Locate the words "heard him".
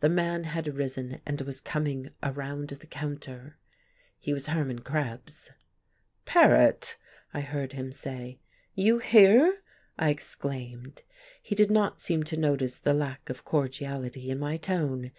7.40-7.90